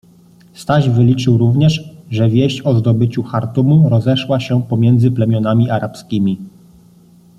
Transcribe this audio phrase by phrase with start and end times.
[0.53, 6.37] Staś wyliczył również, że wieść o zdobyciu Chartumu rozeszła się pomiędzy plemionami arabskimi.